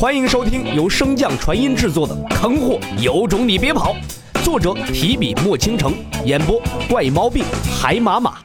[0.00, 3.94] 欢迎收听由升降传音制作的《坑货有种你别跑》，
[4.42, 5.92] 作者提笔墨倾城，
[6.24, 6.58] 演播
[6.88, 7.44] 怪毛病
[7.78, 8.42] 海马马。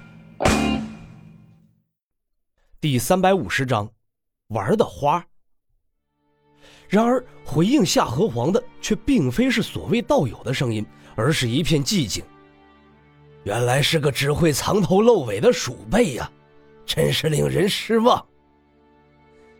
[2.81, 3.89] 第三百五十章，
[4.49, 5.25] 玩的花。
[6.89, 10.85] 然而，回应夏河皇的却并非是所谓道友的声音，
[11.15, 12.21] 而是一片寂静。
[13.45, 16.29] 原来是个只会藏头露尾的鼠辈呀，
[16.85, 18.21] 真是令人失望。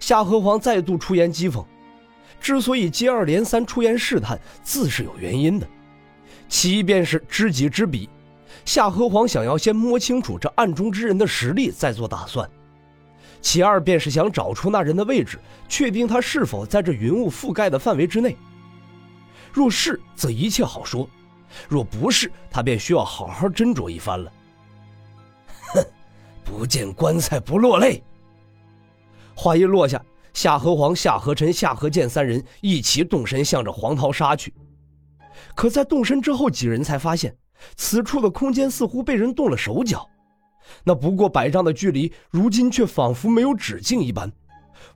[0.02, 1.66] 夏河皇再度出言讥讽。
[2.46, 5.68] 之所以接二连三出言试探，自是有原因的。
[6.48, 8.08] 其一便是知己知彼，
[8.66, 12.48] 夏河皇想要先摸清楚这暗中之人的实力，再做打算；
[13.42, 18.38] 其二便是想找出那人的位置，确定他是否在这云雾覆盖的范围之内。
[19.52, 21.10] 若是，则一切好说；
[21.68, 24.32] 若不是，他便需要好好斟酌一番了。
[25.74, 25.84] 哼，
[26.44, 28.04] 不见棺材不落泪。
[29.34, 30.00] 话音落下。
[30.36, 34.54] 夏河皇、夏河臣、夏河剑三人一齐动身，向着黄涛杀去。
[35.56, 37.34] 可在动身之后，几人才发现，
[37.78, 40.06] 此处的空间似乎被人动了手脚。
[40.84, 44.30] 那不过百丈的距离，如今却仿佛没有止境一般。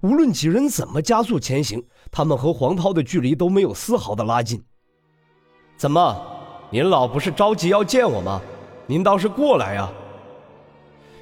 [0.02, 4.61] 无论几人怎么加速前行，他们和黄涛的距离都没有丝毫的拉近。
[5.78, 6.22] 怎么，
[6.69, 8.41] 您老不是着急要见我吗？
[8.85, 9.89] 您倒是过来呀！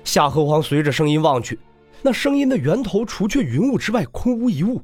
[0.04, 1.60] 夏河皇随着声音望去。
[2.02, 4.82] 那声音的源头，除却云雾之外，空无一物。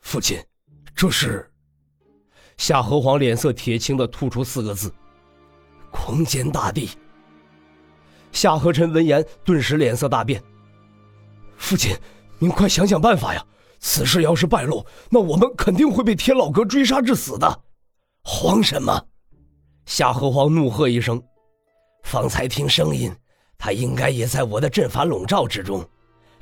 [0.00, 0.42] 父亲，
[0.94, 1.48] 这是。
[2.56, 4.92] 夏河皇脸色铁青的吐出四个字
[5.90, 6.90] ：“空间大帝。”
[8.32, 10.42] 夏河臣闻言，顿时脸色大变。
[11.56, 11.96] 父亲，
[12.38, 13.44] 您快想想办法呀！
[13.78, 17.62] 此事要是败露，那我们肯定会被天老阁追杀致死的。
[18.22, 19.06] 慌什么？
[19.86, 21.20] 夏河皇怒喝一声
[22.04, 23.12] ：“方才听声音，
[23.58, 25.84] 他应该也在我的阵法笼罩之中。”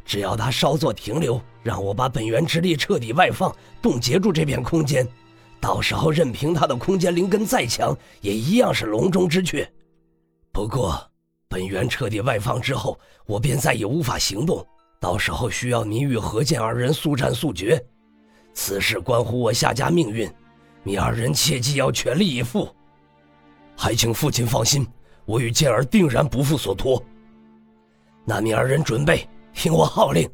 [0.04, 5.06] 只要他稍作停留，让我把本源之力彻底外放，冻结住这片空间，
[5.60, 9.70] 到时候任凭他的空间灵根再强，也一样是笼中之雀。
[10.52, 11.00] 不过，
[11.48, 14.66] 本源彻底外放之后，我便再也无法行动，
[15.00, 17.80] 到时候需要你与何剑二人速战速决。
[18.52, 20.28] 此事关乎我夏家命运，
[20.82, 22.68] 你二人切记要全力以赴。
[23.76, 24.86] 还请父亲放心，
[25.24, 27.02] 我与剑儿定然不负所托。
[28.24, 29.26] 那你二人准备。
[29.54, 30.28] 听我号令！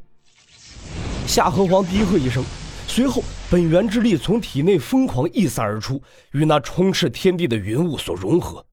[1.27, 2.43] 夏河皇低喝一声，
[2.87, 6.01] 随后本源之力从体内疯狂溢散而出，
[6.31, 8.65] 与那充斥天地的云雾所融合。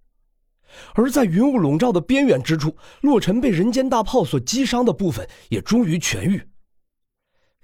[0.95, 6.49] 而在云雾笼罩的边缘之处，洛尘被人间大炮所击伤的部分也终于痊愈。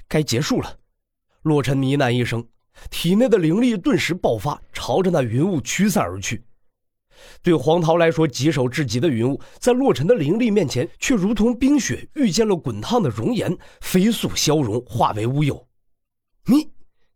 [0.08, 0.76] 该结束了，
[1.42, 2.44] 洛尘呢喃一声，
[2.90, 6.42] 体内的灵力顿时爆发，朝着那云雾驱散而去。
[7.42, 15.66] 对黄桃来说，棘手至极的云雾，在洛尘的灵力面前，却如同冰雪遇见了滚烫的熔岩，飞速消融，化为乌有。
[16.46, 16.70] 你，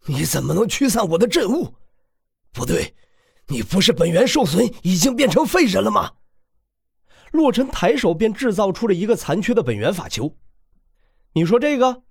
[0.07, 1.75] 你怎么能驱散我的阵雾？
[2.53, 2.95] 不对，
[3.49, 6.13] 你不是本源受损，已经变成废人了吗？
[7.33, 10.37] 洛尘抬手便制造出了一个残缺的本源法球。
[11.33, 12.03] 你说这个？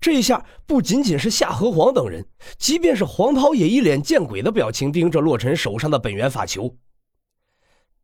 [0.00, 2.26] 这下不仅仅是夏河皇等人，
[2.58, 6.74] 即便是黄涛也一脸见鬼的表情，盯着洛尘手上的本源法球。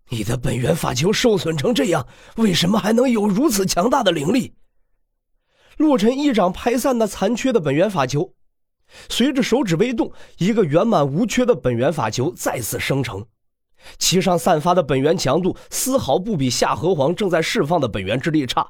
[0.08, 2.06] 你的本源法球受损成这样，
[2.36, 4.54] 为什么还能有如此强大的灵力？
[5.78, 8.32] 洛尘一掌拍散那残缺的本源法球，
[9.08, 13.26] 随着手指微动，一个圆满无缺的本源法球再次生成，
[13.98, 18.66] 其上散发的本源强度丝毫不比夏河皇正在释放的本源之力差。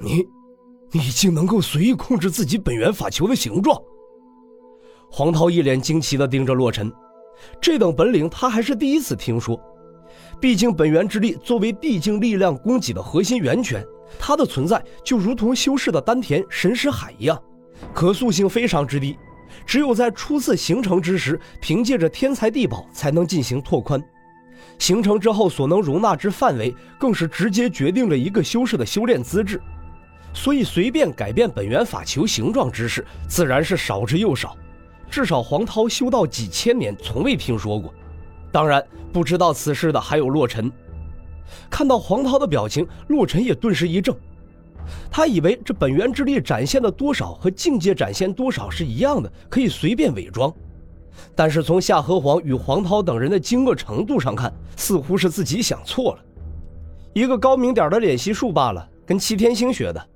[0.00, 0.26] 你，
[0.92, 3.78] 你竟能够随意控制自己本源法球的形状？
[5.10, 6.90] 黄涛一脸惊奇地盯着洛尘，
[7.60, 9.60] 这等本领他还是第一次听说。
[10.40, 13.84] 毕竟，本源之力作为地境力量供给的核心源泉，
[14.18, 17.40] 它的存在就如同修士的丹田神识海一样，
[17.92, 19.18] 可塑性非常之低。
[19.66, 24.00] 只有在初次形成之时，凭借着天才地宝才能进行拓宽。
[24.78, 29.60] 形成之后所能容纳之范围，更是直接决定了一个修士的修炼资质。
[30.32, 34.56] 所以，随便改变本源法球形状之事，自然是少之又少。
[35.10, 37.92] 至少黄涛修道几千年，从未听说过。
[38.50, 40.70] 当然，不知道此事的还有洛尘。
[41.70, 44.16] 看到黄涛的表情，洛尘也顿时一怔。
[45.10, 50.52] 他以为这本源之力展现的多少和境界展现多少是一样的，可以随便伪装。
[51.34, 56.24] 但是从夏河皇与黄涛等人的惊愕程度上看，似乎是自己想错了。
[57.12, 60.08] 一个高明点的练习术罢了，跟齐天星学的。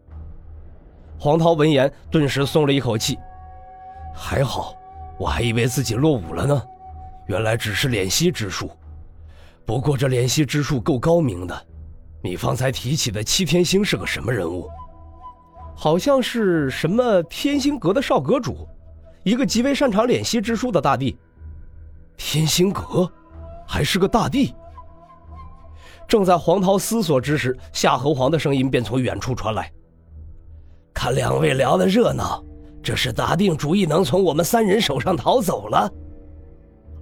[1.18, 3.18] 黄涛闻言，顿时松了一口气。
[4.14, 4.74] 还好，
[5.18, 6.62] 我还以为自己落伍了呢。
[7.32, 8.70] 原来只是敛息之术，
[9.64, 11.66] 不过这敛息之术够高明的。
[12.22, 14.68] 你方才提起的七天星是个什么人物？
[15.74, 18.68] 好像是什么天星阁的少阁主，
[19.24, 21.16] 一个极为擅长敛息之术的大帝。
[22.18, 23.10] 天星阁，
[23.66, 24.54] 还是个大帝。
[26.06, 29.72] 正在黄涛思索之时，夏侯皇的声音便从远处传来
[30.92, 32.44] ：“看两位聊得热闹，
[32.82, 35.90] 这是打定主意能从我们三人手上逃走了？”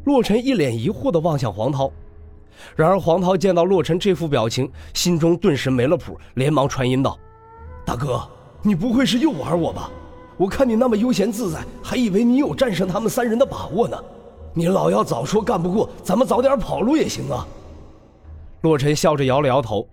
[0.05, 1.91] 洛尘一脸疑惑地望向黄涛，
[2.75, 7.19] 然而黄涛见到洛尘这副表情，心中顿时没了谱，连忙传音道
[7.85, 8.26] ：“大哥，
[8.62, 9.91] 你不会是又玩我吧？
[10.38, 13.97] 我看你那么悠闲自在，还以为你有战胜他们三人的把握呢。
[14.55, 17.47] 你老要早说干不过，咱们早点跑路也行啊。”
[18.62, 19.87] 洛尘笑着摇了摇头：“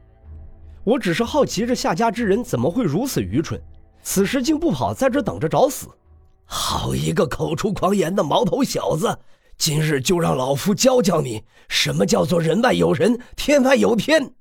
[0.86, 3.62] 我只是好奇，这夏家之人怎么会如此愚蠢，
[4.04, 5.88] 此时竟不跑，在这等着找死？
[6.46, 9.14] 好一个口出狂言的毛头小子！”
[9.58, 14.32] 今日就让老夫教教你，什么叫做人外有人，天外有天。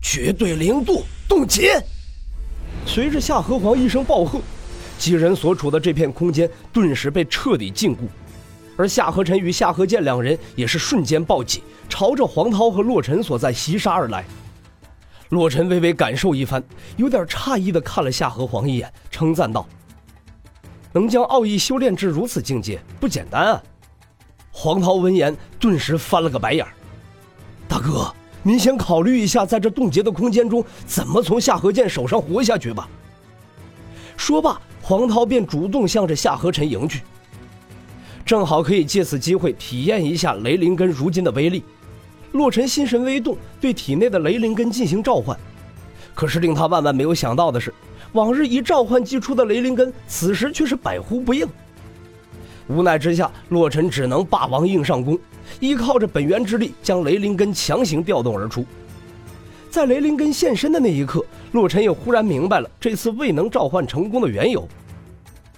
[0.00, 1.82] 绝对零度冻结。
[2.86, 4.40] 随着夏河皇一声暴喝，
[4.98, 8.00] 几人所处的这片空间顿时被彻底禁锢，
[8.76, 14.24] 而夏河晨与夏河剑两人也是瞬间暴起，朝着黄涛和洛尘所在袭杀而来。
[15.30, 16.62] 洛尘微微感受一番，
[16.96, 19.66] 有点诧异的看了夏河皇一眼，称赞道
[20.92, 23.62] ：“能将奥义修炼至如此境界，不简单啊。”
[24.58, 26.72] 黄涛闻言，顿时翻了个白眼儿
[27.68, 28.10] ：“大哥，
[28.42, 32.88] 您先考虑一下，在这冻结的空间中，怎么从夏河剑手上活下去吧。”
[34.16, 37.02] 说罢，黄涛便主动向着夏河尘迎去，
[38.24, 41.62] 正好可以借此机会体验一下雷灵根如今的威力。
[42.32, 45.38] 洛尘心神微动，对体内的雷灵根进行召唤。
[46.14, 47.74] 可是令他万万没有想到的是，
[48.12, 51.46] 往日一召唤即出的雷灵根，此时却是百呼不应。
[52.68, 55.18] 无奈之下，洛尘只能霸王硬上弓，
[55.60, 58.64] 依靠着本源之力将雷灵根强行调动而出。
[59.70, 64.66] 在雷灵根现身的那一刻，洛尘也忽然明白了这次未能召唤成功的缘由。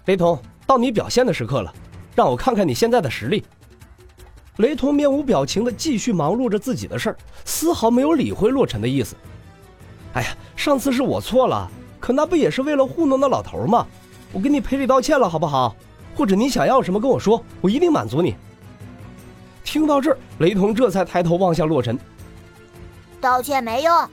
[0.07, 1.73] 雷同，到你表现的时刻了，
[2.15, 3.45] 让我看看你现在的实力。
[4.57, 9.15] 雷同面无表情的继续忙碌着自己的事儿，丝毫没有理会洛尘的意思。
[10.15, 11.71] 哎呀，上次是我错了，
[12.01, 13.87] 可那不也是为了糊弄那老头吗？
[14.33, 15.77] 我给你赔礼道歉了，好不好？
[16.19, 18.35] 或者你想要什么，跟我说，我一定满足你。
[19.63, 21.97] 听到这儿，雷同这才抬头望向洛尘。
[23.21, 24.09] 道歉没用，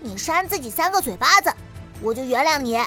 [0.00, 1.52] 你扇自己三个嘴巴子，
[2.00, 2.78] 我就原谅你。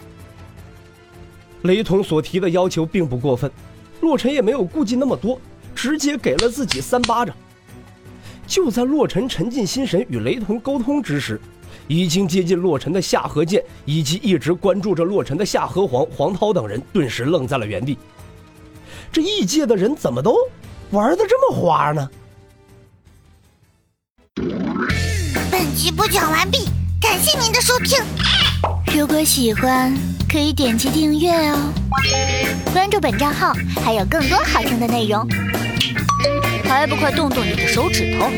[1.69, 3.51] 雷同所提的要求并不过分，
[4.01, 5.39] 洛尘也没有顾忌那么多，
[5.75, 7.36] 直接给了自己三巴掌。
[8.48, 11.39] 就在洛尘沉浸心神与雷同沟通之时，
[11.88, 17.95] 已经接近洛尘的夏河剑以及一直关注着洛尘的夏河皇黄涛等人顿时愣在了原地。
[19.12, 20.36] 这异界的人怎么都
[20.92, 22.09] 玩的这么花呢？
[25.51, 26.69] 本集播讲完毕，
[27.01, 28.00] 感谢您的收听。
[28.95, 29.94] 如果喜欢，
[30.30, 31.74] 可以点击订阅哦，
[32.74, 35.27] 关注本账号还有更多好听的内容。
[36.63, 38.30] 还不快动动你的手指头！